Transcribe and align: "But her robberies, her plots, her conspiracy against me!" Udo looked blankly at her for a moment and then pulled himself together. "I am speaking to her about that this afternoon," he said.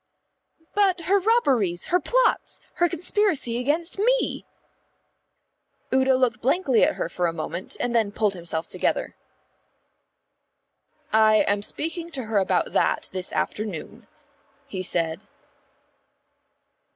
"But 0.73 1.01
her 1.01 1.19
robberies, 1.19 1.85
her 1.93 1.99
plots, 1.99 2.59
her 2.77 2.89
conspiracy 2.89 3.59
against 3.59 3.99
me!" 3.99 4.47
Udo 5.93 6.15
looked 6.15 6.41
blankly 6.41 6.83
at 6.83 6.95
her 6.95 7.07
for 7.07 7.27
a 7.27 7.31
moment 7.31 7.77
and 7.79 7.93
then 7.93 8.11
pulled 8.11 8.33
himself 8.33 8.67
together. 8.67 9.15
"I 11.13 11.41
am 11.47 11.61
speaking 11.61 12.09
to 12.13 12.23
her 12.23 12.39
about 12.39 12.73
that 12.73 13.11
this 13.13 13.31
afternoon," 13.31 14.07
he 14.65 14.81
said. 14.81 15.25